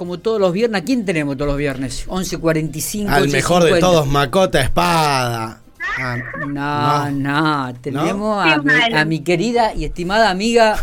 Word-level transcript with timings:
como 0.00 0.18
todos 0.18 0.40
los 0.40 0.50
viernes. 0.54 0.80
¿A 0.80 0.84
quién 0.86 1.04
tenemos 1.04 1.36
todos 1.36 1.48
los 1.50 1.58
viernes? 1.58 2.06
11.45. 2.08 3.06
Al 3.10 3.28
mejor 3.28 3.62
de 3.64 3.72
11:50. 3.74 3.80
todos, 3.80 4.06
Macota 4.06 4.58
Espada. 4.62 5.60
Ah, 5.98 6.16
No, 6.48 7.10
no, 7.10 7.74
tenemos 7.82 8.42
a, 8.42 8.56
mi, 8.58 8.64
mal. 8.64 8.94
a 8.96 9.04
mi 9.04 9.20
querida 9.20 9.74
y 9.74 9.84
estimada 9.84 10.30
amiga 10.30 10.76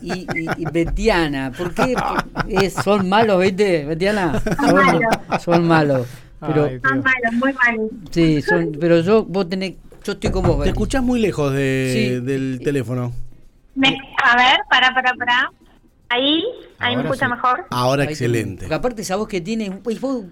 y, 0.00 0.12
y- 0.12 0.26
y 0.58 0.64
Betiana. 0.72 1.50
¿Por 1.58 1.74
qué? 1.74 1.94
Por- 1.94 2.52
eh, 2.62 2.70
son 2.70 3.08
malos, 3.08 3.40
¿viste, 3.42 3.84
Betiana? 3.84 4.40
Son, 4.60 4.74
malos. 4.76 5.02
son 5.42 5.66
malos. 5.66 6.06
Pero, 6.38 6.64
Ay, 6.66 6.80
Son 6.88 6.98
malos, 7.02 7.32
muy 7.32 7.52
malos. 7.54 7.90
sí, 8.12 8.42
son, 8.42 8.76
pero 8.80 9.00
yo, 9.00 9.24
vos 9.24 9.48
tenés, 9.48 9.74
yo 10.04 10.12
estoy 10.12 10.30
con 10.30 10.44
vos, 10.44 10.62
Te 10.62 10.68
escuchás 10.70 11.02
muy 11.02 11.20
lejos 11.20 11.52
de- 11.52 11.92
Sí. 12.20 12.24
del 12.24 12.60
teléfono. 12.62 13.12
Me- 13.74 13.98
a 14.22 14.36
ver, 14.36 14.58
para, 14.70 14.94
para, 14.94 15.14
para. 15.14 15.50
Ahí, 16.12 16.44
ahí 16.78 16.96
me 16.96 17.02
Ahora 17.02 17.08
escucha 17.14 17.26
sí. 17.26 17.32
mejor. 17.32 17.64
Ahora 17.70 18.02
Ahí 18.02 18.06
te- 18.08 18.12
excelente. 18.12 18.62
Porque 18.64 18.74
aparte 18.74 19.02
esa 19.02 19.16
voz 19.16 19.28
que 19.28 19.40
tiene, 19.40 19.70
pues, 19.70 20.00
vos, 20.00 20.24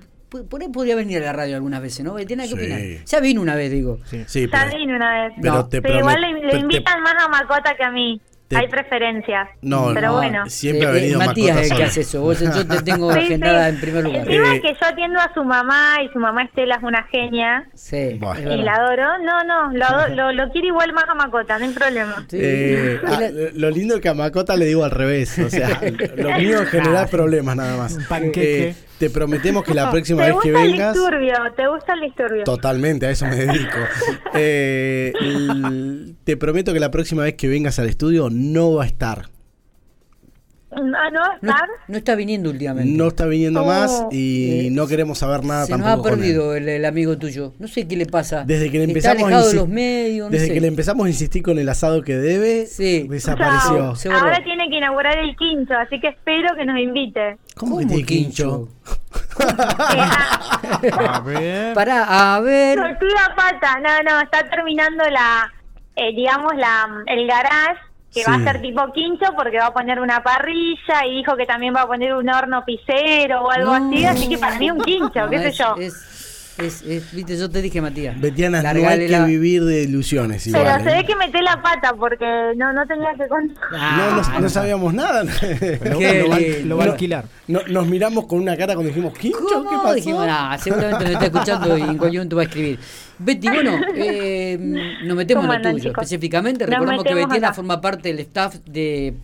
por 0.48 0.60
ahí 0.62 0.68
podría 0.68 0.94
venir 0.96 1.18
a 1.18 1.26
la 1.26 1.32
radio 1.32 1.56
algunas 1.56 1.80
veces, 1.82 2.04
¿no? 2.04 2.14
Betiana, 2.14 2.44
¿qué 2.44 2.48
Sí. 2.50 2.54
opinás? 2.54 3.04
Ya 3.10 3.20
vino 3.20 3.40
una 3.42 3.54
vez, 3.56 3.70
digo. 3.70 3.98
Sí. 4.04 4.22
Sí, 4.26 4.48
Ya 4.50 4.64
pero, 4.66 4.78
vine 4.78 4.96
una 4.96 5.22
vez. 5.24 5.32
pero 5.40 5.54
No, 5.54 5.68
te 5.68 5.82
Pero 5.82 5.98
igual 5.98 6.20
le, 6.20 6.32
le 6.52 6.58
invitan 6.58 7.02
más 7.02 7.14
a 7.18 7.28
Macota 7.28 7.74
que 7.76 7.82
a 7.84 7.90
mí. 7.90 8.20
Te- 8.50 8.56
Hay 8.56 8.66
preferencias. 8.66 9.48
No, 9.62 9.92
pero 9.94 10.08
no, 10.08 10.16
bueno. 10.16 10.50
Siempre 10.50 10.88
ha 10.88 10.90
Eh, 10.90 10.96
eh, 10.96 11.00
venido 11.02 11.18
Matías 11.20 11.56
es 11.58 11.70
el 11.70 11.76
que 11.76 11.84
hace 11.84 12.00
eso. 12.00 12.20
Vos, 12.20 12.40
yo 12.40 12.66
te 12.66 12.82
tengo 12.82 13.12
Sí, 13.12 13.18
agendada 13.20 13.68
sí. 13.68 13.74
en 13.76 13.80
primer 13.80 14.02
lugar. 14.04 14.20
Encima 14.26 14.54
Eh. 14.56 14.60
que 14.60 14.68
yo 14.74 14.86
atiendo 14.86 15.20
a 15.20 15.32
su 15.32 15.44
mamá 15.44 15.98
y 16.04 16.08
su 16.12 16.18
mamá 16.18 16.42
Estela 16.42 16.74
es 16.74 16.82
una 16.82 17.04
genia 17.04 17.68
Sí, 17.74 18.16
Bueno. 18.18 18.52
y 18.52 18.62
la 18.62 18.74
adoro. 18.74 19.06
No, 19.24 19.44
no, 19.44 19.72
lo, 19.72 20.14
lo, 20.16 20.32
lo 20.32 20.50
quiero 20.50 20.66
igual 20.66 20.92
más 20.92 21.04
a 21.08 21.14
Macota, 21.14 21.58
no 21.60 21.64
hay 21.66 21.72
problema. 21.72 22.26
Sí. 22.28 22.38
Eh, 22.40 23.00
ah, 23.06 23.20
lo 23.54 23.70
lindo 23.70 23.94
es 23.94 24.00
que 24.00 24.08
a 24.08 24.14
Macota 24.14 24.56
le 24.56 24.64
digo 24.64 24.82
al 24.84 24.90
revés. 24.90 25.38
O 25.38 25.48
sea, 25.48 25.80
lo 26.16 26.30
mío 26.36 26.60
es 26.62 26.68
generar 26.70 27.08
problemas 27.08 27.54
nada 27.54 27.76
más. 27.76 27.94
Un 27.94 28.04
panqueque. 28.06 28.74
Te 29.00 29.08
prometemos 29.08 29.64
que 29.64 29.72
la 29.72 29.90
próxima 29.90 30.26
¿Te 30.26 30.32
vez 30.32 30.40
que 30.42 30.50
gusta 30.52 30.62
el 30.64 30.72
vengas. 30.72 30.94
disturbio? 30.94 31.34
¿Te 31.56 31.68
gusta 31.68 31.94
el 31.94 32.00
disturbio? 32.02 32.44
Totalmente, 32.44 33.06
a 33.06 33.10
eso 33.10 33.26
me 33.26 33.34
dedico. 33.34 33.78
Eh, 34.34 35.12
te 36.22 36.36
prometo 36.36 36.72
que 36.72 36.78
la 36.80 36.90
próxima 36.90 37.22
vez 37.24 37.34
que 37.34 37.48
vengas 37.48 37.78
al 37.78 37.88
estudio 37.88 38.28
no 38.30 38.74
va 38.74 38.84
a 38.84 38.86
estar. 38.86 39.28
Ah, 40.72 41.10
¿no? 41.12 41.20
No, 41.42 41.54
no 41.88 41.96
está 41.98 42.14
viniendo 42.14 42.48
últimamente. 42.50 42.92
No 42.96 43.08
está 43.08 43.26
viniendo 43.26 43.62
Oh. 43.62 43.66
más 43.66 44.04
y 44.12 44.66
Eh, 44.66 44.70
no 44.70 44.86
queremos 44.86 45.18
saber 45.18 45.44
nada 45.44 45.66
Se 45.66 45.72
nos 45.72 45.80
tampoco 45.82 46.08
ha 46.08 46.10
perdido 46.12 46.54
el, 46.54 46.68
el 46.68 46.84
amigo 46.84 47.18
tuyo. 47.18 47.52
No 47.58 47.66
sé 47.66 47.88
qué 47.88 47.96
le 47.96 48.06
pasa. 48.06 48.44
Desde 48.46 48.70
que 48.70 48.78
le 48.78 48.84
Está 48.84 49.10
empezamos 49.12 49.22
a 49.22 49.26
alejado 49.26 49.46
de 49.48 49.52
insi- 49.52 49.56
los 49.56 49.68
medios. 49.68 50.26
no 50.26 50.30
Desde 50.30 50.46
sé. 50.46 50.54
que 50.54 50.60
le 50.60 50.68
empezamos 50.68 51.06
a 51.06 51.08
insistir 51.08 51.42
con 51.42 51.58
el 51.58 51.68
asado 51.68 52.02
que 52.02 52.16
debe, 52.16 52.66
Sí. 52.66 53.06
desapareció. 53.08 53.76
Chao. 53.78 53.96
Se 53.96 54.08
borró. 54.08 54.20
Ahora 54.20 54.44
tiene 54.44 54.68
que 54.70 54.76
inaugurar 54.76 55.18
el 55.18 55.34
quincho, 55.36 55.74
así 55.74 55.98
que 56.00 56.08
espero 56.08 56.54
que 56.56 56.64
nos 56.64 56.78
invite. 56.78 57.36
¿Cómo, 57.56 57.78
que 57.78 57.84
¿Cómo 57.86 57.94
tiene 57.96 58.04
quincho? 58.06 58.68
A 60.98 61.20
ver. 61.24 61.74
Pará, 61.74 62.36
a 62.36 62.40
ver. 62.40 62.76
Tortuga 62.78 63.34
pata, 63.36 63.80
no, 63.80 64.02
no, 64.10 64.20
está 64.20 64.48
terminando 64.48 65.02
la, 65.10 65.52
eh, 65.96 66.14
digamos, 66.14 66.54
la 66.56 66.86
el 67.06 67.26
garage, 67.26 67.80
que 68.12 68.24
va 68.24 68.34
a 68.34 68.40
ser 68.42 68.60
tipo 68.60 68.92
quincho 68.92 69.26
porque 69.36 69.58
va 69.58 69.66
a 69.66 69.72
poner 69.72 70.00
una 70.00 70.22
parrilla 70.22 71.06
y 71.06 71.16
dijo 71.16 71.36
que 71.36 71.46
también 71.46 71.74
va 71.74 71.82
a 71.82 71.86
poner 71.86 72.14
un 72.14 72.28
horno 72.28 72.64
pisero 72.64 73.42
o 73.44 73.50
algo 73.50 73.78
No. 73.78 73.86
así, 73.86 74.04
así 74.04 74.28
que 74.28 74.36
para 74.38 74.58
mí 74.58 74.70
un 74.70 74.80
quincho, 74.80 75.28
qué 75.30 75.38
sé 75.38 75.52
yo. 75.52 75.76
Es, 75.78 75.94
es, 76.62 76.82
es- 76.82 77.12
viste, 77.14 77.36
yo 77.36 77.48
te 77.50 77.62
dije, 77.62 77.80
Matías. 77.80 78.20
Betiana, 78.20 78.62
no 78.62 78.88
hay 78.88 78.98
que 79.00 79.08
la- 79.08 79.24
vivir 79.24 79.64
de 79.64 79.82
ilusiones 79.82 80.44
Pero 80.50 80.60
igual. 80.60 80.82
se 80.84 80.90
¿eh? 80.90 80.94
ve 80.96 81.04
que 81.06 81.16
metí 81.16 81.38
la 81.42 81.60
pata 81.62 81.94
porque 81.98 82.24
no 82.56 82.72
no 82.72 82.86
tenía 82.86 83.10
que 83.16 83.26
contar. 83.28 83.56
No, 83.72 84.16
no, 84.16 84.22
Ah, 84.24 84.38
no 84.40 84.48
sabíamos 84.48 84.94
nada. 84.94 85.24
Lo, 85.24 85.30
Qué 85.98 86.22
lo 86.22 86.28
va, 86.30 86.38
lindo. 86.38 86.68
lo 86.68 86.76
va 86.76 86.84
a 86.84 86.86
alquilar. 86.88 87.24
No- 87.48 87.62
nos 87.68 87.86
miramos 87.86 88.26
con 88.26 88.40
una 88.40 88.56
cara 88.56 88.74
cuando 88.74 88.88
dijimos, 88.88 89.16
¿quincho? 89.18 89.38
¿Cómo? 89.52 89.70
¿Qué 89.70 89.76
pasó? 89.76 89.94
Dijimos, 89.94 90.26
nah, 90.26 90.56
seguramente 90.58 91.04
nos 91.04 91.12
está 91.14 91.24
escuchando 91.26 91.78
y 91.78 91.80
en 91.82 91.98
cualquier 91.98 92.20
momento 92.20 92.36
va 92.36 92.42
a 92.42 92.44
escribir. 92.46 92.78
Betty, 93.18 93.48
bueno, 93.48 93.72
eh, 93.96 94.56
nos 95.04 95.16
metemos 95.16 95.44
en 95.44 95.50
¿Cómo 95.50 95.58
lo 95.62 95.70
tuyo. 95.72 95.82
chicos? 95.90 96.02
Específicamente, 96.04 96.66
recordamos 96.66 97.04
que 97.04 97.14
Betiana 97.14 97.48
acá. 97.48 97.54
forma 97.54 97.80
parte 97.80 98.08
del 98.08 98.20
staff 98.20 98.54
de 98.66 99.14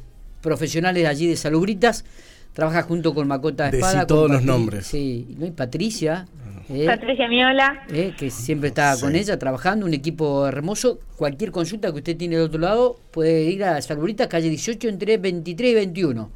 profesionales 0.43 1.03
de 1.03 1.09
allí 1.09 1.27
de 1.27 1.37
Salubritas. 1.37 2.05
Trabaja 2.53 2.83
junto 2.83 3.15
con 3.15 3.29
Macota 3.29 3.65
Decí 3.67 3.77
Espada. 3.77 3.99
con 4.01 4.07
todos 4.07 4.31
los 4.31 4.43
nombres. 4.43 4.87
Sí, 4.87 5.35
¿no? 5.39 5.47
y 5.47 5.51
Patricia. 5.51 6.27
Eh, 6.69 6.87
Patricia 6.87 7.29
Miola. 7.29 7.85
eh, 7.93 8.13
que 8.19 8.31
siempre 8.31 8.69
está 8.69 8.95
Sí. 8.97 9.03
con 9.03 9.15
ella 9.17 9.39
trabajando, 9.39 9.87
un 9.87 9.95
equipo 9.95 10.47
hermoso. 10.47 10.99
Cualquier 11.17 11.51
consulta 11.53 11.91
que 11.93 11.99
usted 11.99 12.17
tiene 12.17 12.37
del 12.37 12.47
otro 12.47 12.61
lado 12.61 12.99
puede 13.13 13.45
ir 13.45 13.65
a 13.65 13.81
Salubritas, 13.83 14.27
calle 14.29 14.49
18, 14.51 14.89
entre 14.89 15.19
23 15.19 15.71
y 15.73 15.75
21. 15.75 16.31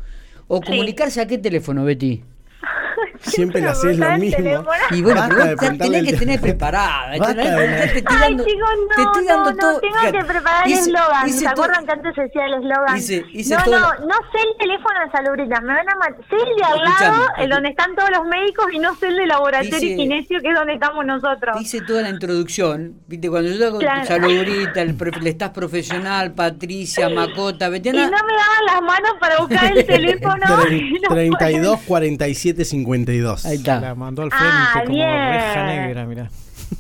O 0.49 0.59
Sí. 0.59 0.63
comunicarse 0.67 1.21
a 1.21 1.27
qué 1.27 1.39
teléfono, 1.39 1.85
Betty. 1.85 2.23
Siempre 3.23 3.61
le 3.61 3.69
haces 3.69 3.99
lo 3.99 4.07
el 4.07 4.21
mismo. 4.21 4.37
teléfono. 4.37 4.71
Y 4.91 5.03
bueno, 5.03 5.23
pero 5.29 5.45
vos 5.57 5.57
te- 5.61 5.79
tenés 5.79 6.05
que 6.05 6.17
tener 6.17 6.41
preparada. 6.41 7.11
Te 7.11 7.17
estoy 7.19 8.17
Ay, 8.17 8.21
dando- 8.21 8.45
chicos, 8.45 8.71
te 8.97 9.03
no, 9.03 9.09
estoy 9.11 9.25
no, 9.25 9.35
dando 9.35 9.51
no, 9.53 9.57
todo. 9.59 9.81
tengo 9.81 10.13
que 10.19 10.25
preparar 10.25 10.67
el 10.67 10.73
eslogan. 10.73 11.31
¿Se 11.31 11.47
acuerdan 11.49 11.87
que 11.87 11.93
antes 11.93 12.15
se 12.15 12.23
decía 12.23 12.47
el 12.47 12.55
eslogan? 12.55 13.01
No, 13.51 13.65
todo- 13.65 13.81
no, 14.01 14.07
no 14.07 14.15
sé 14.33 14.39
el 14.41 14.57
teléfono 14.59 15.01
de 15.05 15.11
Salubritas, 15.13 15.63
me 15.63 15.75
van 15.75 15.89
a 15.89 15.95
matar. 15.97 16.17
Sé 16.31 16.37
el 16.37 16.57
de 16.57 16.65
al 16.65 16.85
lado, 16.85 17.27
el 17.39 17.51
donde 17.51 17.69
están 17.71 17.95
todos 17.95 18.11
los 18.11 18.25
médicos, 18.27 18.67
y 18.73 18.79
no 18.79 18.95
sé 18.97 19.09
el 19.09 19.17
de 19.17 19.27
laboratorio 19.27 19.77
Hice- 19.77 19.87
y 19.87 19.97
kinesio, 19.97 20.41
que 20.41 20.49
es 20.49 20.55
donde 20.55 20.75
estamos 20.75 21.05
nosotros. 21.05 21.61
Hice 21.61 21.81
toda 21.83 22.03
la 22.03 22.09
introducción, 22.11 22.95
viste, 23.07 23.29
cuando 23.29 23.51
yo 23.51 23.67
hago 23.67 23.79
Claro. 23.79 24.07
Salubrita, 24.07 24.83
el, 24.83 24.97
estás 25.27 25.51
profesional, 25.51 26.33
Patricia, 26.33 27.09
Macota, 27.15 27.67
Y 27.67 27.71
no 27.71 27.93
me 27.93 28.09
daban 28.09 28.65
las 28.67 28.83
manos 28.83 29.13
para 29.21 29.39
buscar 29.39 29.77
el 29.77 29.85
teléfono. 29.87 30.37
Tre- 30.47 30.99
No 31.03 31.09
32 31.15 31.81
47 31.87 32.65
52. 33.11 33.47
Ahí 33.47 33.57
está. 33.57 33.81
La 33.81 33.95
mandó 33.95 34.23
al 34.23 34.31
frente 34.31 34.47
Ah, 34.49 34.83
como 34.85 34.95
bien. 34.95 35.09
reja 35.09 35.67
negra, 35.67 36.07
mira. 36.07 36.31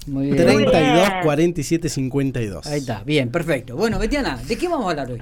Muy 0.06 0.26
bien. 0.30 0.36
32 0.36 0.72
bien. 0.72 1.22
47 1.22 1.88
52. 1.88 2.66
Ahí 2.66 2.78
está, 2.78 3.02
bien, 3.04 3.30
perfecto. 3.30 3.76
Bueno, 3.76 3.98
Betiana, 3.98 4.36
¿de 4.36 4.56
qué 4.56 4.68
vamos 4.68 4.86
a 4.86 4.90
hablar 4.90 5.10
hoy? 5.10 5.20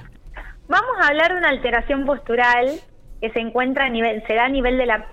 Vamos 0.68 0.90
a 1.02 1.08
hablar 1.08 1.32
de 1.32 1.38
una 1.38 1.48
alteración 1.48 2.04
postural 2.04 2.78
que 3.20 3.30
se 3.30 3.40
encuentra 3.40 3.86
a 3.86 3.88
nivel, 3.88 4.22
se 4.26 4.34
da 4.34 4.44
a 4.44 4.48
nivel 4.48 4.76
de 4.76 4.86
la 4.86 5.06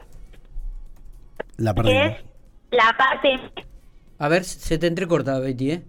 La 1.58 1.74
que 1.74 1.82
perdimos. 1.82 2.08
es 2.12 2.24
la 2.72 2.96
parte 2.98 3.40
A 4.20 4.28
ver, 4.28 4.44
se 4.44 4.78
te 4.78 4.88
entrecorta, 4.88 5.40
Betty, 5.40 5.72
¿eh? 5.72 5.84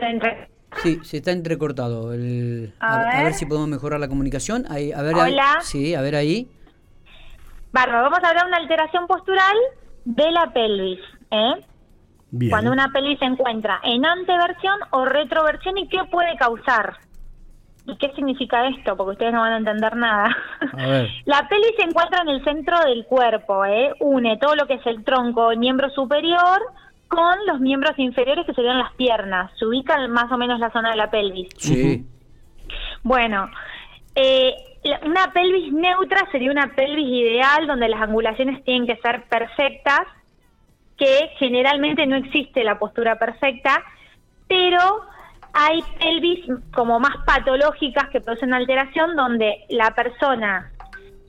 entre- 0.00 0.48
Sí, 0.82 0.98
se 1.04 1.18
está 1.18 1.32
entrecortado. 1.32 2.12
El, 2.14 2.72
A 2.80 2.94
a, 2.94 3.10
a 3.20 3.24
ver. 3.24 3.34
si 3.34 3.44
podemos 3.44 3.68
mejorar 3.68 4.00
la 4.00 4.08
comunicación. 4.08 4.64
Ahí, 4.70 4.90
a 4.90 5.02
ver, 5.02 5.14
ahí- 5.16 5.32
Hola. 5.34 5.58
sí, 5.62 5.94
a 5.94 6.00
ver 6.00 6.16
ahí. 6.16 6.48
Bárbaro, 7.72 8.02
vamos 8.02 8.22
a 8.22 8.28
hablar 8.28 8.44
de 8.44 8.48
una 8.48 8.58
alteración 8.58 9.06
postural 9.06 9.56
de 10.04 10.30
la 10.30 10.52
pelvis, 10.52 11.00
¿eh? 11.30 11.54
Bien. 12.30 12.50
Cuando 12.50 12.70
una 12.70 12.88
pelvis 12.88 13.18
se 13.18 13.24
encuentra 13.24 13.80
en 13.82 14.04
anteversión 14.04 14.78
o 14.90 15.04
retroversión 15.04 15.78
y 15.78 15.88
qué 15.88 16.04
puede 16.10 16.36
causar. 16.36 16.96
¿Y 17.86 17.96
qué 17.96 18.12
significa 18.14 18.68
esto? 18.68 18.96
Porque 18.96 19.12
ustedes 19.12 19.32
no 19.32 19.40
van 19.40 19.54
a 19.54 19.56
entender 19.56 19.96
nada. 19.96 20.36
A 20.72 20.86
ver. 20.86 21.08
La 21.24 21.48
pelvis 21.48 21.74
se 21.76 21.82
encuentra 21.82 22.22
en 22.22 22.28
el 22.28 22.44
centro 22.44 22.78
del 22.80 23.04
cuerpo, 23.06 23.64
¿eh? 23.64 23.92
Une 24.00 24.38
todo 24.38 24.54
lo 24.54 24.66
que 24.66 24.74
es 24.74 24.86
el 24.86 25.02
tronco, 25.04 25.50
el 25.50 25.58
miembro 25.58 25.90
superior, 25.90 26.60
con 27.08 27.34
los 27.46 27.60
miembros 27.60 27.98
inferiores 27.98 28.46
que 28.46 28.54
serían 28.54 28.78
las 28.78 28.92
piernas. 28.94 29.50
Se 29.58 29.66
ubica 29.66 30.02
en 30.02 30.10
más 30.10 30.30
o 30.30 30.38
menos 30.38 30.60
la 30.60 30.70
zona 30.70 30.90
de 30.90 30.96
la 30.96 31.10
pelvis. 31.10 31.48
Sí. 31.58 32.06
Bueno, 33.02 33.50
eh, 34.14 34.54
una 35.04 35.32
pelvis 35.32 35.72
neutra 35.72 36.28
sería 36.32 36.50
una 36.50 36.74
pelvis 36.74 37.08
ideal 37.08 37.66
donde 37.66 37.88
las 37.88 38.02
angulaciones 38.02 38.64
tienen 38.64 38.86
que 38.86 38.96
ser 38.96 39.24
perfectas, 39.24 40.00
que 40.96 41.30
generalmente 41.38 42.06
no 42.06 42.16
existe 42.16 42.64
la 42.64 42.78
postura 42.78 43.18
perfecta, 43.18 43.82
pero 44.48 45.02
hay 45.52 45.82
pelvis 45.98 46.46
como 46.74 46.98
más 46.98 47.16
patológicas 47.26 48.08
que 48.10 48.20
producen 48.20 48.54
alteración 48.54 49.16
donde 49.16 49.64
la 49.68 49.94
persona 49.94 50.72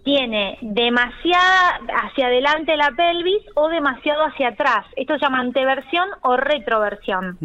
tiene 0.04 0.58
demasiada 0.62 1.80
hacia 2.04 2.28
adelante 2.28 2.76
la 2.76 2.92
pelvis 2.92 3.42
o 3.56 3.70
demasiado 3.70 4.26
hacia 4.26 4.50
atrás. 4.50 4.86
Esto 4.96 5.14
se 5.14 5.22
llama 5.22 5.40
anteversión 5.40 6.10
o 6.22 6.36
retroversión. 6.36 7.38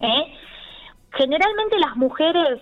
¿eh? 0.00 0.34
Generalmente 1.12 1.78
las 1.78 1.96
mujeres, 1.96 2.60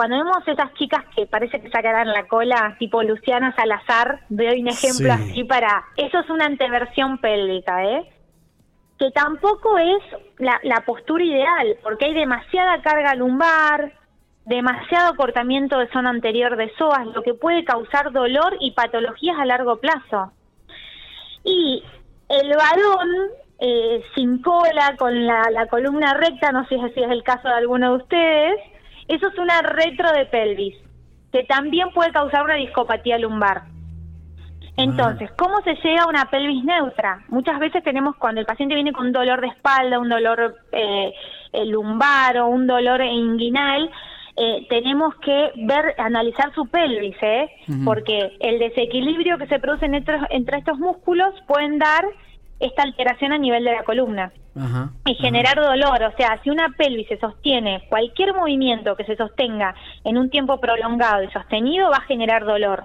cuando 0.00 0.16
vemos 0.16 0.38
esas 0.46 0.72
chicas 0.76 1.04
que 1.14 1.26
parece 1.26 1.60
que 1.60 1.68
sacarán 1.68 2.08
la 2.08 2.26
cola, 2.26 2.74
tipo 2.78 3.02
Luciana 3.02 3.54
Salazar, 3.54 4.20
doy 4.30 4.62
un 4.62 4.68
ejemplo 4.68 5.14
Sí. 5.14 5.30
así 5.30 5.44
para... 5.44 5.84
Eso 5.98 6.20
es 6.20 6.30
una 6.30 6.46
anteversión 6.46 7.18
pélvica, 7.18 7.84
¿eh? 7.84 8.10
Que 8.98 9.10
tampoco 9.10 9.76
es 9.76 10.02
la, 10.38 10.58
la 10.62 10.86
postura 10.86 11.22
ideal, 11.22 11.76
porque 11.82 12.06
hay 12.06 12.14
demasiada 12.14 12.80
carga 12.80 13.14
lumbar, 13.14 13.92
demasiado 14.46 15.16
cortamiento 15.16 15.76
de 15.78 15.90
zona 15.90 16.08
anterior 16.08 16.56
de 16.56 16.72
psoas, 16.78 17.06
lo 17.08 17.22
que 17.22 17.34
puede 17.34 17.62
causar 17.64 18.10
dolor 18.10 18.56
y 18.58 18.70
patologías 18.70 19.38
a 19.38 19.44
largo 19.44 19.80
plazo. 19.80 20.32
Y 21.44 21.84
el 22.30 22.56
varón 22.56 23.10
eh, 23.58 24.02
sin 24.14 24.40
cola, 24.40 24.96
con 24.98 25.26
la, 25.26 25.42
la 25.50 25.66
columna 25.66 26.14
recta, 26.14 26.52
no 26.52 26.66
sé 26.68 26.76
si 26.94 27.02
es 27.02 27.10
el 27.10 27.22
caso 27.22 27.48
de 27.48 27.54
alguno 27.54 27.90
de 27.90 27.96
ustedes, 28.02 28.60
eso 29.10 29.28
es 29.28 29.38
una 29.38 29.60
retro 29.62 30.12
de 30.12 30.26
pelvis, 30.26 30.76
que 31.32 31.44
también 31.44 31.90
puede 31.92 32.12
causar 32.12 32.44
una 32.44 32.54
discopatía 32.54 33.18
lumbar. 33.18 33.62
Entonces, 34.76 35.30
¿cómo 35.36 35.60
se 35.62 35.74
llega 35.74 36.04
a 36.04 36.08
una 36.08 36.30
pelvis 36.30 36.64
neutra? 36.64 37.22
Muchas 37.28 37.58
veces 37.58 37.82
tenemos, 37.82 38.16
cuando 38.16 38.40
el 38.40 38.46
paciente 38.46 38.74
viene 38.74 38.92
con 38.92 39.06
un 39.06 39.12
dolor 39.12 39.40
de 39.40 39.48
espalda, 39.48 39.98
un 39.98 40.08
dolor 40.08 40.56
eh, 40.72 41.12
eh, 41.52 41.66
lumbar 41.66 42.38
o 42.38 42.46
un 42.46 42.66
dolor 42.66 43.02
inguinal, 43.02 43.90
eh, 44.36 44.66
tenemos 44.70 45.14
que 45.16 45.50
ver, 45.56 45.94
analizar 45.98 46.54
su 46.54 46.66
pelvis, 46.68 47.16
¿eh? 47.20 47.50
Porque 47.84 48.36
el 48.40 48.58
desequilibrio 48.58 49.36
que 49.38 49.48
se 49.48 49.58
produce 49.58 49.86
entre, 49.86 50.18
entre 50.30 50.58
estos 50.58 50.78
músculos 50.78 51.34
pueden 51.46 51.78
dar 51.78 52.04
esta 52.60 52.82
alteración 52.82 53.32
a 53.32 53.38
nivel 53.38 53.64
de 53.64 53.72
la 53.72 53.82
columna 53.84 54.32
Ajá. 54.54 54.90
y 55.06 55.14
generar 55.14 55.56
dolor. 55.56 56.02
O 56.02 56.16
sea, 56.16 56.38
si 56.44 56.50
una 56.50 56.68
pelvis 56.76 57.08
se 57.08 57.18
sostiene, 57.18 57.82
cualquier 57.88 58.34
movimiento 58.34 58.94
que 58.96 59.04
se 59.04 59.16
sostenga 59.16 59.74
en 60.04 60.18
un 60.18 60.28
tiempo 60.30 60.60
prolongado 60.60 61.22
y 61.22 61.30
sostenido 61.30 61.90
va 61.90 61.96
a 61.96 62.02
generar 62.02 62.44
dolor. 62.44 62.84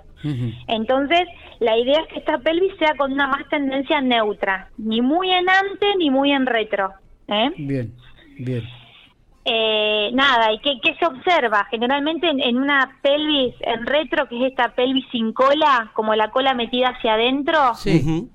Entonces, 0.68 1.22
la 1.60 1.78
idea 1.78 2.00
es 2.00 2.08
que 2.08 2.20
esta 2.20 2.40
pelvis 2.40 2.74
sea 2.80 2.96
con 2.98 3.12
una 3.14 3.28
más 3.28 3.48
tendencia 3.50 4.02
neutra, 4.02 4.70
ni 4.78 5.02
muy 5.02 5.30
en 5.30 5.48
ante 5.48 5.96
ni 5.98 6.10
muy 6.10 6.32
en 6.32 6.48
retro. 6.48 6.94
¿eh? 7.28 7.52
Bien, 7.58 7.94
bien. 8.40 8.64
Eh, 9.48 10.10
nada, 10.14 10.52
¿y 10.52 10.58
qué, 10.60 10.80
qué 10.82 10.96
se 10.96 11.06
observa? 11.06 11.68
Generalmente 11.70 12.28
en, 12.28 12.40
en 12.40 12.58
una 12.58 12.98
pelvis 13.04 13.54
en 13.62 13.86
retro, 13.86 14.28
que 14.28 14.38
es 14.44 14.50
esta 14.52 14.70
pelvis 14.70 15.06
sin 15.12 15.34
cola, 15.34 15.92
como 15.94 16.16
la 16.16 16.32
cola 16.32 16.56
metida 16.56 16.88
hacia 16.90 17.14
adentro, 17.14 17.76
Sí. 17.76 18.28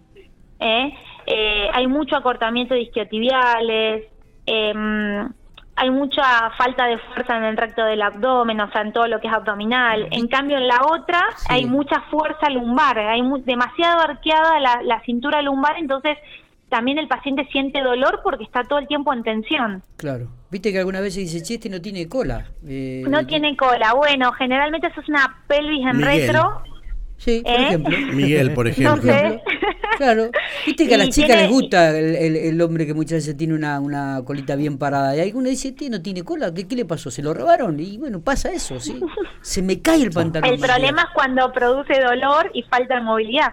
¿eh? 0.61 0.95
Eh, 1.33 1.69
hay 1.73 1.87
mucho 1.87 2.17
acortamiento 2.17 2.75
de 2.75 2.81
isquiotibiales, 2.83 4.05
em, 4.47 5.29
hay 5.77 5.91
mucha 5.91 6.51
falta 6.59 6.87
de 6.87 6.99
fuerza 6.99 7.37
en 7.39 7.45
el 7.45 7.57
recto 7.57 7.85
del 7.85 8.03
abdomen, 8.03 8.61
o 8.61 8.71
sea, 8.71 8.83
en 8.83 8.93
todo 8.93 9.07
lo 9.07 9.21
que 9.21 9.29
es 9.29 9.33
abdominal. 9.33 10.09
En 10.11 10.27
cambio, 10.29 10.59
en 10.59 10.67
la 10.67 10.81
otra 10.91 11.21
Sí. 11.37 11.47
hay 11.51 11.65
mucha 11.67 12.01
fuerza 12.11 12.51
lumbar, 12.51 12.99
hay 12.99 13.23
mu- 13.23 13.39
demasiado 13.43 14.01
arqueada 14.01 14.59
la, 14.61 14.81
la 14.83 15.01
cintura 15.03 15.41
lumbar, 15.41 15.77
entonces 15.79 16.19
también 16.69 16.99
el 16.99 17.09
paciente 17.09 17.47
siente 17.51 17.81
dolor 17.81 18.21
porque 18.23 18.45
está 18.45 18.63
todo 18.65 18.79
el 18.79 18.87
tiempo 18.87 19.13
en 19.13 19.23
tensión. 19.23 19.83
Claro. 19.97 20.29
Viste 20.51 20.73
que 20.73 20.79
alguna 20.81 21.01
vez 21.01 21.15
se 21.15 21.21
dice, 21.21 21.43
che, 21.43 21.55
este 21.55 21.69
no 21.71 21.81
tiene 21.81 22.09
cola. 22.09 22.45
Eh, 22.67 23.05
No 23.09 23.25
tiene 23.27 23.57
cola. 23.57 23.95
Bueno, 23.95 24.33
generalmente 24.33 24.89
eso 24.89 25.01
es 25.01 25.09
una 25.09 25.43
pelvis 25.47 25.87
en 25.87 25.97
Miguel. 25.97 26.27
retro. 26.27 26.63
Sí, 27.17 27.43
por 27.45 27.53
¿Eh? 27.53 27.67
ejemplo. 27.67 27.97
Miguel, 28.13 28.53
por 28.55 28.67
ejemplo. 28.69 28.97
No 28.97 29.03
sé. 29.03 29.43
Claro. 30.01 30.31
Viste 30.67 30.89
que 30.89 30.95
a 30.95 30.99
las 30.99 31.11
chicas 31.11 31.29
tiene- 31.29 31.43
les 31.43 31.51
gusta 31.51 31.91
el, 31.91 32.17
el- 32.17 32.37
el 32.37 32.61
hombre 32.63 32.87
que 32.87 32.95
muchas 32.95 33.19
veces 33.19 33.37
tiene 33.37 33.53
una, 33.55 33.79
una 33.81 34.23
colita 34.25 34.57
bien 34.57 34.79
parada. 34.79 35.15
Y 35.15 35.21
alguno 35.21 35.51
dice, 35.51 35.69
este 35.69 35.91
no 35.91 36.01
tiene 36.01 36.23
cola. 36.25 36.55
¿Qué, 36.55 36.67
¿Qué 36.67 36.75
le 36.75 36.87
pasó? 36.87 37.11
¿Se 37.11 37.23
lo 37.23 37.35
robaron? 37.35 37.79
Y 37.79 37.99
bueno, 37.99 38.21
pasa 38.23 38.51
eso, 38.51 38.81
¿sí? 38.81 38.99
Se 39.43 39.61
me 39.61 39.83
cae 39.83 40.03
el 40.03 40.11
pantalón. 40.11 40.49
El 40.55 40.59
problema 40.59 41.03
es 41.03 41.09
cuando 41.13 41.53
produce 41.53 42.01
dolor 42.01 42.51
y 42.55 42.63
falta 42.63 42.95
de 42.95 43.03
movilidad. 43.03 43.53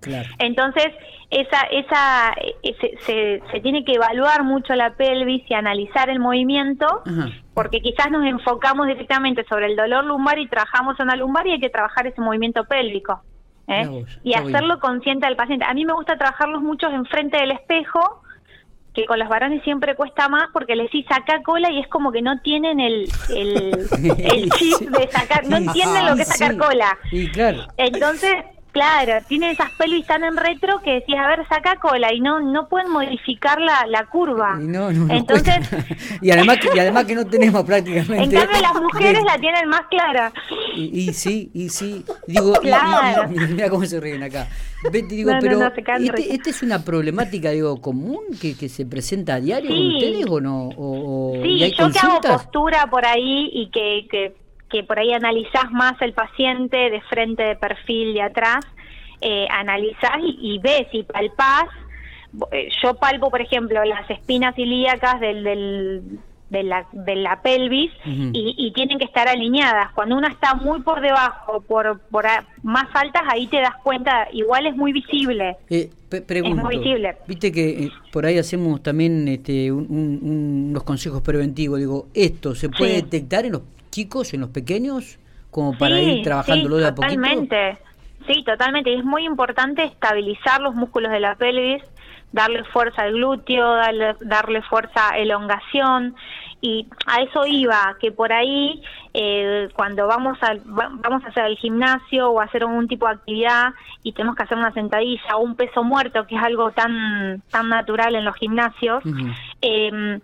Claro. 0.00 0.28
Entonces, 0.38 0.86
esa, 1.30 1.62
esa, 1.72 2.32
eh, 2.62 2.74
se, 2.80 2.96
se, 3.04 3.42
se 3.50 3.60
tiene 3.60 3.84
que 3.84 3.94
evaluar 3.94 4.44
mucho 4.44 4.74
la 4.76 4.94
pelvis 4.94 5.42
y 5.50 5.54
analizar 5.54 6.08
el 6.08 6.20
movimiento, 6.20 7.02
Ajá. 7.04 7.30
porque 7.52 7.80
quizás 7.80 8.08
nos 8.12 8.24
enfocamos 8.24 8.86
directamente 8.86 9.44
sobre 9.48 9.66
el 9.66 9.74
dolor 9.76 10.04
lumbar 10.04 10.38
y 10.38 10.46
trabajamos 10.48 10.98
en 11.00 11.08
la 11.08 11.16
lumbar 11.16 11.48
y 11.48 11.52
hay 11.54 11.60
que 11.60 11.68
trabajar 11.68 12.06
ese 12.06 12.20
movimiento 12.20 12.64
pélvico. 12.64 13.22
¿Eh? 13.68 14.04
Y 14.24 14.34
hacerlo 14.34 14.80
consciente 14.80 15.26
del 15.26 15.36
paciente. 15.36 15.64
A 15.64 15.74
mí 15.74 15.84
me 15.84 15.92
gusta 15.92 16.16
trabajarlos 16.16 16.62
muchos 16.62 16.92
enfrente 16.92 17.36
del 17.36 17.52
espejo, 17.52 18.22
que 18.94 19.06
con 19.06 19.18
los 19.18 19.28
varones 19.28 19.62
siempre 19.62 19.94
cuesta 19.94 20.28
más 20.28 20.48
porque 20.52 20.74
les 20.74 20.86
decís 20.86 21.06
saca 21.08 21.42
cola 21.42 21.70
y 21.70 21.78
es 21.78 21.88
como 21.88 22.10
que 22.10 22.22
no 22.22 22.40
tienen 22.40 22.80
el, 22.80 23.08
el, 23.28 23.86
el 24.18 24.50
chip 24.50 24.88
de 24.90 25.08
sacar, 25.10 25.46
no 25.46 25.58
entienden 25.58 26.06
lo 26.06 26.16
que 26.16 26.22
es 26.22 26.28
sacar 26.28 26.56
cola. 26.56 26.98
Y 27.12 27.28
claro. 27.28 27.66
Entonces, 27.76 28.34
claro, 28.72 29.24
tienen 29.28 29.50
esas 29.50 29.70
pelvis 29.72 30.06
tan 30.06 30.24
en 30.24 30.36
retro 30.36 30.80
que 30.82 30.92
decís, 30.94 31.16
a 31.16 31.26
ver, 31.28 31.46
saca 31.48 31.76
cola 31.76 32.12
y 32.12 32.20
no 32.20 32.40
no 32.40 32.68
pueden 32.68 32.90
modificar 32.90 33.60
la, 33.60 33.86
la 33.86 34.06
curva. 34.06 34.58
Y 34.60 34.66
no, 34.66 34.92
no, 34.92 35.12
Entonces, 35.12 35.56
y 36.22 36.30
además 36.30 36.58
que, 36.58 36.68
y 36.74 36.78
además 36.78 37.04
que 37.04 37.14
no 37.14 37.26
tenemos 37.26 37.64
prácticamente. 37.64 38.22
en 38.24 38.30
cambio 38.30 38.60
las 38.60 38.74
mujeres 38.80 39.22
la 39.24 39.38
tienen 39.38 39.68
más 39.68 39.82
clara. 39.90 40.32
Y, 40.74 41.08
y 41.08 41.12
sí, 41.14 41.50
y 41.54 41.68
sí. 41.68 42.04
Digo, 42.26 42.52
Claro. 42.54 43.28
mira 43.28 43.68
cómo 43.70 43.84
se 43.84 44.00
ríen 44.00 44.22
acá. 44.22 44.48
Vete, 44.92 45.14
digo, 45.14 45.32
pero 45.40 45.66
este. 45.66 46.34
¿esta 46.34 46.50
es 46.50 46.62
una 46.62 46.84
problemática, 46.84 47.50
digo, 47.50 47.80
común 47.80 48.20
que, 48.40 48.56
que 48.56 48.68
se 48.68 48.86
presenta 48.86 49.34
a 49.34 49.40
diario 49.40 49.70
con 49.70 49.76
Sí. 49.78 49.94
ustedes 49.96 50.26
o 50.28 50.40
no? 50.40 50.68
O, 50.76 51.32
o- 51.32 51.44
y 51.44 51.58
Sí, 51.58 51.64
hay 51.64 51.70
yo 51.72 51.76
que 51.76 51.82
hago 51.98 52.10
consultas? 52.10 52.42
postura 52.44 52.86
por 52.88 53.04
ahí 53.04 53.50
y 53.52 53.70
que, 53.70 54.06
que, 54.10 54.36
que 54.70 54.82
por 54.84 54.98
ahí 54.98 55.12
analizás 55.12 55.70
más 55.70 56.00
el 56.02 56.12
paciente 56.12 56.76
de 56.90 57.00
frente, 57.02 57.42
de 57.42 57.56
perfil, 57.56 58.14
de 58.14 58.22
atrás, 58.22 58.64
eh, 59.20 59.46
analizás 59.50 60.18
y, 60.22 60.54
y 60.54 60.58
ves 60.58 60.86
y 60.92 61.02
palpás. 61.02 61.66
Eh, 62.52 62.68
Yo 62.82 62.94
palpo, 62.94 63.30
por 63.30 63.40
ejemplo, 63.40 63.82
las 63.84 64.08
espinas 64.10 64.56
ilíacas 64.58 65.18
del, 65.20 65.42
del, 65.42 66.02
de, 66.50 66.62
la, 66.62 66.86
de 66.92 67.16
la 67.16 67.40
pelvis 67.40 67.90
y, 68.04 68.54
y 68.58 68.72
tienen 68.72 68.98
que 68.98 69.06
estar 69.06 69.26
alineadas. 69.28 69.92
Cuando 69.94 70.16
una 70.16 70.28
está 70.28 70.54
muy 70.54 70.82
por 70.82 71.00
debajo, 71.00 71.62
por, 71.62 72.00
por 72.10 72.26
a- 72.26 72.46
más 72.62 72.86
altas, 72.92 73.22
ahí 73.30 73.46
te 73.46 73.60
das 73.60 73.74
cuenta, 73.82 74.28
igual 74.32 74.66
es 74.66 74.76
muy 74.76 74.92
visible. 74.92 75.56
Eh, 75.70 75.90
pregunto, 76.26 76.62
muy 76.62 76.76
visible. 76.76 77.16
Viste 77.26 77.50
que 77.50 77.84
eh, 77.84 77.90
por 78.12 78.26
ahí 78.26 78.36
hacemos 78.38 78.82
también 78.82 79.26
este, 79.28 79.72
un- 79.72 79.86
un- 79.88 80.18
un- 80.22 80.66
unos 80.70 80.82
consejos 80.84 81.22
preventivos. 81.22 81.78
Digo, 81.78 82.08
¿esto 82.12 82.54
se 82.54 82.68
puede 82.68 82.96
Sí. 82.96 83.02
detectar 83.02 83.46
en 83.46 83.52
los 83.52 83.62
chicos, 83.98 84.32
en 84.34 84.40
los 84.42 84.50
pequeños? 84.50 85.18
Como 85.50 85.76
para 85.76 86.00
ir 86.00 86.22
trabajándolo 86.22 86.76
sí, 86.76 86.82
de 86.82 86.88
a 86.88 86.94
poquito. 86.94 87.14
Totalmente. 87.14 87.78
Sí, 88.28 88.44
totalmente. 88.44 88.90
Y 88.90 88.98
es 88.98 89.04
muy 89.04 89.24
importante 89.24 89.82
estabilizar 89.82 90.60
los 90.60 90.74
músculos 90.74 91.10
de 91.10 91.20
la 91.20 91.34
pelvis, 91.34 91.82
darle 92.32 92.62
fuerza 92.64 93.02
al 93.02 93.12
glúteo, 93.14 93.74
darle, 93.74 94.14
darle 94.20 94.62
fuerza 94.62 95.10
a 95.12 95.18
elongación. 95.18 96.14
Y 96.60 96.86
a 97.06 97.22
eso 97.22 97.46
iba, 97.46 97.96
que 98.00 98.10
por 98.12 98.32
ahí 98.32 98.82
eh, 99.14 99.68
cuando 99.74 100.06
vamos 100.06 100.36
a, 100.42 100.54
va- 100.54 100.90
vamos 100.92 101.24
a 101.24 101.28
hacer 101.28 101.44
el 101.46 101.56
gimnasio 101.56 102.30
o 102.30 102.40
hacer 102.40 102.62
algún 102.64 102.88
tipo 102.88 103.06
de 103.06 103.14
actividad 103.14 103.68
y 104.02 104.12
tenemos 104.12 104.34
que 104.36 104.42
hacer 104.42 104.58
una 104.58 104.72
sentadilla 104.72 105.36
o 105.36 105.40
un 105.42 105.54
peso 105.54 105.82
muerto, 105.84 106.26
que 106.26 106.34
es 106.36 106.42
algo 106.42 106.70
tan, 106.72 107.42
tan 107.50 107.68
natural 107.68 108.14
en 108.16 108.24
los 108.24 108.34
gimnasios, 108.36 109.02
eh, 109.62 110.18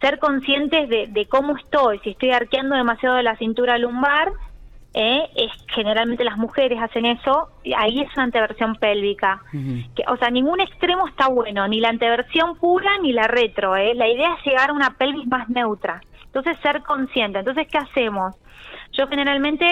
ser 0.00 0.18
conscientes 0.18 0.88
de, 0.88 1.06
de 1.08 1.26
cómo 1.26 1.56
estoy, 1.56 1.98
si 2.00 2.10
estoy 2.10 2.30
arqueando 2.30 2.76
demasiado 2.76 3.16
de 3.16 3.22
la 3.22 3.36
cintura 3.36 3.78
lumbar, 3.78 4.32
eh, 4.94 5.28
es 5.36 5.52
generalmente 5.68 6.24
las 6.24 6.38
mujeres 6.38 6.80
hacen 6.80 7.04
eso, 7.04 7.50
y 7.62 7.72
ahí 7.74 8.00
es 8.00 8.12
una 8.14 8.24
anteversión 8.24 8.74
pélvica. 8.76 9.42
Que, 9.94 10.02
o 10.08 10.16
sea, 10.16 10.30
ningún 10.30 10.60
extremo 10.60 11.06
está 11.06 11.28
bueno, 11.28 11.68
ni 11.68 11.80
la 11.80 11.90
anteversión 11.90 12.56
pura 12.56 12.90
ni 13.02 13.12
la 13.12 13.28
retro. 13.28 13.76
¿eh? 13.76 13.94
La 13.94 14.08
idea 14.08 14.34
es 14.34 14.44
llegar 14.44 14.70
a 14.70 14.72
una 14.72 14.96
pelvis 14.96 15.26
más 15.26 15.48
neutra. 15.50 16.00
Entonces, 16.24 16.56
ser 16.62 16.82
consciente. 16.82 17.38
Entonces, 17.38 17.68
¿qué 17.70 17.78
hacemos? 17.78 18.34
Yo 18.92 19.06
generalmente, 19.08 19.66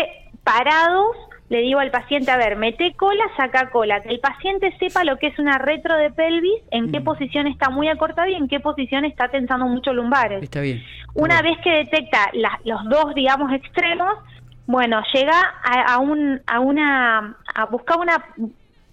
parados, 0.44 1.16
le 1.48 1.60
digo 1.60 1.78
al 1.78 1.90
paciente, 1.90 2.30
a 2.30 2.36
ver, 2.36 2.56
mete 2.56 2.92
cola, 2.94 3.22
saca 3.36 3.70
cola, 3.70 4.00
que 4.00 4.08
el 4.08 4.18
paciente 4.20 4.74
sepa 4.78 5.04
lo 5.04 5.16
que 5.18 5.28
es 5.28 5.38
una 5.38 5.58
retro 5.58 5.96
de 5.96 6.10
pelvis, 6.10 6.60
en 6.72 6.90
qué 6.90 7.00
Mm. 7.00 7.04
posición 7.04 7.46
está 7.46 7.70
muy 7.70 7.88
acortada 7.88 8.28
y 8.28 8.34
en 8.34 8.48
qué 8.48 8.58
posición 8.60 9.04
está 9.04 9.28
tensando 9.28 9.66
mucho 9.66 9.92
lumbares. 9.92 10.42
Está 10.42 10.60
bien. 10.60 10.82
Una 11.14 11.36
Bueno. 11.42 11.50
vez 11.50 11.58
que 11.62 11.70
detecta 11.70 12.18
la- 12.32 12.58
los 12.64 12.84
dos, 12.88 13.14
digamos, 13.14 13.52
extremos, 13.52 14.12
bueno, 14.66 15.00
llega 15.12 15.38
a, 15.62 15.94
a 15.94 15.98
un, 15.98 16.40
a 16.48 16.58
una, 16.58 17.36
a 17.54 17.64
buscar 17.66 17.98
una, 17.98 18.24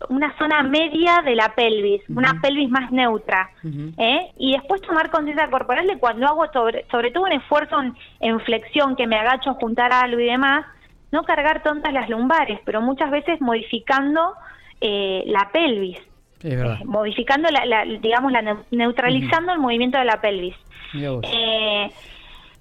una 0.10 0.38
zona 0.38 0.62
media 0.62 1.22
de 1.26 1.34
la 1.36 1.50
pelvis, 1.56 2.02
una 2.10 2.40
pelvis 2.42 2.70
más 2.70 2.92
neutra. 2.92 3.50
¿eh? 3.98 4.30
Y 4.38 4.52
después 4.54 4.82
tomar 4.82 5.10
conciencia 5.10 5.50
corporal 5.50 5.88
de 5.88 5.98
cuando 5.98 6.28
hago 6.28 6.46
sobre, 6.54 6.86
sobre 6.92 7.10
todo 7.10 7.24
un 7.24 7.32
esfuerzo 7.32 7.82
en, 7.82 7.96
en 8.20 8.40
flexión, 8.42 8.96
que 8.96 9.08
me 9.08 9.16
agacho 9.18 9.50
a 9.52 9.54
juntar 9.56 9.92
algo 9.92 10.20
y 10.20 10.26
demás, 10.26 10.66
no 11.14 11.24
cargar 11.24 11.64
tontas 11.64 11.94
las 11.94 12.10
lumbares, 12.10 12.60
pero 12.66 12.82
muchas 12.82 13.10
veces 13.12 13.40
modificando 13.40 14.34
eh, 14.82 15.24
la 15.28 15.50
pelvis, 15.54 15.98
Es 16.44 16.58
verdad. 16.58 16.80
eh, 16.82 16.86
modificando, 16.86 17.50
la, 17.50 17.64
la- 17.66 17.86
digamos, 17.86 18.32
la 18.32 18.42
neu- 18.42 18.66
neutralizando 18.72 19.54
el 19.54 19.60
movimiento 19.60 19.98
de 20.00 20.06
la 20.06 20.20
pelvis. 20.20 20.56
Vos. 20.94 21.24
Eh, 21.32 21.90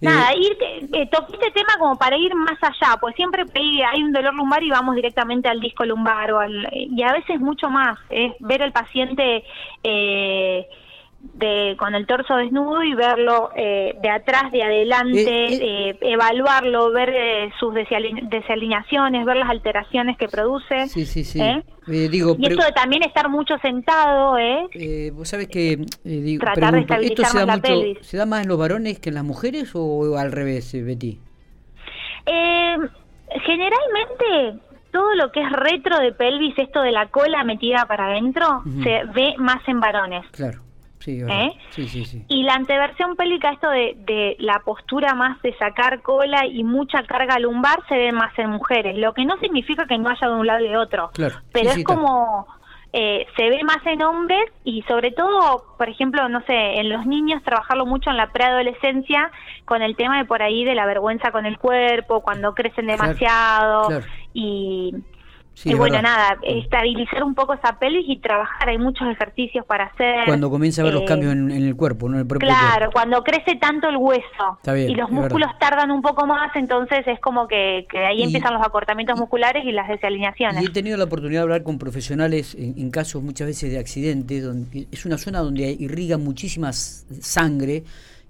nada, 0.02 0.34
ir, 0.34 0.56
eh, 0.92 1.08
toqué 1.10 1.32
este 1.34 1.50
tema 1.52 1.74
como 1.78 1.96
para 1.96 2.16
ir 2.16 2.34
más 2.34 2.58
allá, 2.60 2.96
pues 3.00 3.14
siempre 3.14 3.44
hay 3.90 4.02
un 4.02 4.12
dolor 4.12 4.34
lumbar 4.34 4.62
y 4.62 4.68
vamos 4.70 4.96
directamente 4.96 5.48
al 5.48 5.60
disco 5.60 5.84
lumbar 5.84 6.32
o 6.32 6.40
al, 6.40 6.68
y 6.72 7.02
a 7.02 7.12
veces 7.12 7.40
mucho 7.40 7.70
más, 7.70 7.98
es 8.10 8.32
ver 8.40 8.62
al 8.64 8.72
paciente 8.72 9.44
eh, 9.82 10.51
de, 11.34 11.76
con 11.78 11.94
el 11.94 12.06
torso 12.06 12.34
desnudo 12.36 12.82
y 12.82 12.94
verlo 12.94 13.50
eh, 13.56 13.96
de 14.02 14.10
atrás, 14.10 14.50
de 14.52 14.62
adelante, 14.62 15.22
Eh, 15.22 15.90
eh, 15.90 15.98
evaluarlo, 16.02 16.90
ver 16.90 17.10
eh, 17.14 17.50
sus 17.60 17.72
desali- 17.74 18.28
desalineaciones, 18.28 19.24
ver 19.24 19.36
las 19.36 19.48
alteraciones 19.48 20.16
que 20.18 20.28
produce. 20.28 20.88
Sí, 20.88 21.06
sí, 21.06 21.22
sí. 21.24 21.40
¿eh? 21.40 21.62
Eh, 21.88 22.08
digo, 22.10 22.34
Y 22.38 22.46
esto 22.46 22.64
de 22.64 22.72
también 22.72 23.02
estar 23.04 23.28
mucho 23.28 23.56
sentado, 23.58 24.36
¿eh? 24.38 24.66
eh, 24.74 25.10
vos 25.14 25.28
sabés 25.28 25.48
que, 25.48 25.72
eh, 25.72 25.78
digo, 26.04 26.44
Tratar 26.44 26.74
de 26.74 27.06
¿esto 27.06 27.24
se 27.24 27.38
da, 27.38 27.46
mucho, 27.46 27.62
pelvis. 27.62 27.98
se 28.06 28.16
da 28.16 28.26
más 28.26 28.42
en 28.42 28.48
los 28.48 28.58
varones 28.58 28.98
que 28.98 29.08
en 29.10 29.14
las 29.14 29.24
mujeres 29.24 29.72
o 29.74 30.16
al 30.18 30.32
revés, 30.32 30.74
eh, 30.74 30.82
Betty? 30.82 31.18
Eh, 32.26 32.76
generalmente 33.44 34.60
todo 34.92 35.14
lo 35.14 35.32
que 35.32 35.40
es 35.40 35.50
retro 35.52 35.98
de 35.98 36.12
pelvis, 36.12 36.58
esto 36.58 36.82
de 36.82 36.92
la 36.92 37.06
cola 37.08 37.44
metida 37.44 37.86
para 37.86 38.06
adentro, 38.06 38.62
se 38.82 39.04
ve 39.14 39.34
más 39.38 39.66
en 39.66 39.80
varones. 39.80 40.24
Claro. 40.32 40.60
Sí. 41.02 41.20
¿Eh? 41.20 41.52
sí, 41.70 41.88
sí, 41.88 42.04
sí. 42.04 42.24
Y 42.28 42.44
la 42.44 42.54
anteversión 42.54 43.16
pélvica, 43.16 43.50
esto 43.50 43.68
de, 43.70 43.96
de 44.06 44.36
la 44.38 44.60
postura 44.60 45.14
más 45.14 45.40
de 45.42 45.52
sacar 45.56 46.00
cola 46.02 46.46
y 46.46 46.62
mucha 46.62 47.02
carga 47.02 47.38
lumbar, 47.38 47.80
se 47.88 47.96
ve 47.96 48.12
más 48.12 48.38
en 48.38 48.50
mujeres, 48.50 48.96
lo 48.96 49.12
que 49.12 49.24
no 49.24 49.36
significa 49.38 49.86
que 49.86 49.98
no 49.98 50.08
haya 50.08 50.28
de 50.28 50.34
un 50.34 50.46
lado 50.46 50.64
y 50.64 50.68
de 50.68 50.76
otro. 50.76 51.10
Claro. 51.12 51.36
Pero 51.52 51.70
Sí, 51.72 51.80
es 51.80 51.84
como, 51.84 52.46
eh, 52.92 53.26
se 53.36 53.48
ve 53.48 53.64
más 53.64 53.84
en 53.86 54.02
hombres 54.02 54.44
y 54.64 54.82
sobre 54.82 55.10
todo, 55.10 55.64
por 55.76 55.88
ejemplo, 55.88 56.28
no 56.28 56.40
sé, 56.42 56.78
en 56.78 56.88
los 56.88 57.04
niños 57.06 57.42
trabajarlo 57.42 57.86
mucho 57.86 58.10
en 58.10 58.16
la 58.16 58.30
preadolescencia 58.30 59.30
con 59.64 59.82
el 59.82 59.96
tema 59.96 60.18
de 60.18 60.24
por 60.24 60.42
ahí 60.42 60.64
de 60.64 60.74
la 60.74 60.86
vergüenza 60.86 61.32
con 61.32 61.46
el 61.46 61.58
cuerpo, 61.58 62.20
cuando 62.20 62.54
crecen 62.54 62.86
Claro, 62.86 63.02
demasiado 63.02 63.88
claro. 63.88 64.06
y... 64.34 64.94
Sí, 65.54 65.70
y 65.70 65.74
bueno, 65.74 65.96
verdad. 65.96 66.02
nada, 66.02 66.38
estabilizar 66.44 67.22
un 67.22 67.34
poco 67.34 67.52
esa 67.52 67.78
pelvis 67.78 68.06
y 68.08 68.16
trabajar. 68.18 68.70
Hay 68.70 68.78
muchos 68.78 69.06
ejercicios 69.08 69.66
para 69.66 69.84
hacer. 69.84 70.24
Cuando 70.24 70.48
comienza 70.50 70.80
a 70.80 70.86
ver 70.86 70.94
los 70.94 71.02
Eh, 71.02 71.06
cambios 71.06 71.32
en, 71.34 71.50
en 71.50 71.62
el 71.64 71.76
cuerpo, 71.76 72.08
¿no? 72.08 72.14
En 72.14 72.20
el 72.22 72.26
propio 72.26 72.48
Claro, 72.48 72.76
cuerpo. 72.86 72.92
cuando 72.94 73.22
crece 73.22 73.56
tanto 73.56 73.88
el 73.88 73.96
hueso 73.98 74.58
bien, 74.72 74.90
y 74.90 74.94
los 74.94 75.10
músculos 75.10 75.48
verdad. 75.50 75.58
tardan 75.60 75.90
un 75.90 76.00
poco 76.00 76.26
más, 76.26 76.50
entonces 76.56 77.06
es 77.06 77.20
como 77.20 77.46
que, 77.46 77.86
que 77.90 77.98
ahí 77.98 78.20
Y- 78.20 78.24
empiezan 78.24 78.54
los 78.54 78.66
acortamientos 78.66 79.18
musculares 79.18 79.62
y 79.66 79.72
las 79.72 79.88
desalineaciones. 79.88 80.62
Y 80.62 80.66
he 80.66 80.70
tenido 80.70 80.96
la 80.96 81.04
oportunidad 81.04 81.40
de 81.40 81.44
hablar 81.44 81.62
con 81.62 81.78
profesionales 81.78 82.54
en, 82.54 82.74
en 82.78 82.90
casos 82.90 83.22
muchas 83.22 83.46
veces 83.46 83.70
de 83.70 83.78
accidentes, 83.78 84.42
donde 84.42 84.86
es 84.90 85.04
una 85.04 85.18
zona 85.18 85.40
donde 85.40 85.70
irriga 85.78 86.16
muchísima 86.18 86.72
sangre 86.72 87.84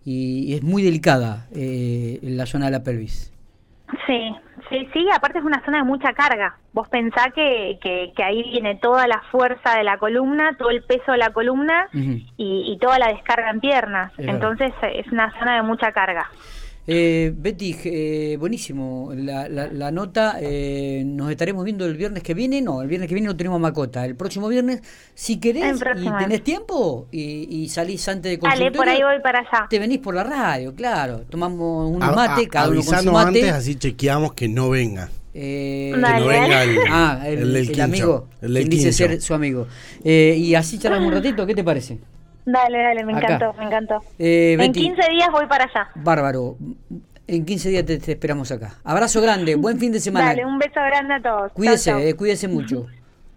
y 0.04 0.54
es 0.54 0.62
muy 0.62 0.82
delicada 0.82 1.46
eh, 1.54 2.18
la 2.22 2.46
zona 2.46 2.66
de 2.66 2.72
la 2.72 2.82
pelvis. 2.82 3.31
Sí, 4.06 4.34
sí, 4.68 4.88
sí, 4.92 5.06
aparte 5.14 5.38
es 5.38 5.44
una 5.44 5.62
zona 5.64 5.78
de 5.78 5.84
mucha 5.84 6.12
carga. 6.12 6.56
Vos 6.72 6.88
pensá 6.88 7.30
que, 7.30 7.78
que, 7.82 8.12
que 8.16 8.22
ahí 8.22 8.42
viene 8.44 8.76
toda 8.76 9.06
la 9.06 9.20
fuerza 9.30 9.76
de 9.76 9.84
la 9.84 9.98
columna, 9.98 10.56
todo 10.56 10.70
el 10.70 10.82
peso 10.82 11.12
de 11.12 11.18
la 11.18 11.30
columna 11.30 11.88
y, 11.92 12.24
y 12.36 12.78
toda 12.78 12.98
la 12.98 13.08
descarga 13.08 13.50
en 13.50 13.60
piernas. 13.60 14.12
Es. 14.18 14.28
Entonces 14.28 14.72
es 14.82 15.06
una 15.12 15.30
zona 15.38 15.56
de 15.56 15.62
mucha 15.62 15.92
carga. 15.92 16.30
Eh, 16.84 17.32
Betty, 17.36 17.76
eh, 17.84 18.36
buenísimo 18.40 19.12
la, 19.14 19.48
la, 19.48 19.68
la 19.68 19.90
nota. 19.92 20.38
eh, 20.40 21.04
nos 21.06 21.30
estaremos 21.30 21.64
viendo 21.64 21.86
el 21.86 21.96
viernes 21.96 22.22
que 22.24 22.34
viene. 22.34 22.60
No, 22.60 22.82
el 22.82 22.88
viernes 22.88 23.08
que 23.08 23.14
viene 23.14 23.28
no 23.28 23.36
tenemos 23.36 23.60
macota. 23.60 24.04
El 24.04 24.16
próximo 24.16 24.48
viernes, 24.48 24.80
si 25.14 25.36
querés 25.38 25.80
y 25.80 26.10
tenés 26.18 26.42
tiempo 26.42 27.06
y, 27.12 27.46
y 27.62 27.68
salís 27.68 28.06
antes 28.08 28.32
de 28.32 28.36
Dale, 28.36 28.70
por 28.72 28.88
ahí 28.88 28.96
consultorio, 29.00 29.06
voy 29.06 29.20
para 29.22 29.38
allá. 29.40 29.66
te 29.70 29.78
venís 29.78 29.98
por 29.98 30.14
la 30.14 30.24
radio, 30.24 30.74
claro. 30.74 31.20
Tomamos 31.30 32.02
A- 32.02 32.10
mate, 32.12 32.42
a- 32.46 32.48
cada 32.48 32.68
uno 32.70 32.82
con 32.82 32.98
su 33.00 33.12
mate. 33.12 33.28
antes, 33.28 33.52
así 33.52 33.76
chequeamos 33.76 34.32
que 34.34 34.48
no 34.48 34.70
venga. 34.70 35.08
Eh, 35.34 35.92
Que 35.94 36.00
no 36.00 36.26
venga 36.26 36.62
el, 36.64 36.78
Ah, 36.90 37.22
el, 37.26 37.38
el 37.38 37.56
el 37.56 37.66
quincho, 37.68 37.82
amigo, 37.84 38.28
el 38.42 38.54
del 38.54 38.62
quien 38.64 38.70
dice 38.70 38.92
ser 38.92 39.20
su 39.22 39.32
amigo. 39.34 39.66
Eh, 40.04 40.34
y 40.36 40.54
así 40.56 40.78
charlamos 40.78 41.06
un 41.08 41.14
ratito, 41.14 41.46
¿qué 41.46 41.54
te 41.54 41.64
parece? 41.64 41.98
Dale, 42.44 42.78
dale, 42.82 43.04
me 43.04 43.12
Acá. 43.16 43.34
encantó, 43.34 43.58
me 43.58 43.64
encantó. 43.66 44.02
Eh, 44.18 44.52
en 44.54 44.58
Betty. 44.58 44.80
15 44.80 45.10
días 45.10 45.28
voy 45.30 45.46
para 45.46 45.64
allá. 45.64 45.88
Bárbaro. 45.94 46.56
En 47.28 47.44
15 47.44 47.68
días 47.70 47.84
te, 47.86 47.98
te 47.98 48.12
esperamos 48.12 48.50
acá. 48.50 48.74
Abrazo 48.84 49.20
grande, 49.22 49.54
buen 49.54 49.78
fin 49.78 49.92
de 49.92 50.00
semana. 50.00 50.26
Dale, 50.26 50.44
un 50.44 50.58
beso 50.58 50.74
grande 50.80 51.14
a 51.14 51.22
todos. 51.22 51.40
Chau, 51.48 51.54
Cuídese, 51.54 51.90
chau. 51.90 52.00
eh, 52.00 52.14
cuídese 52.14 52.48
mucho. 52.48 52.86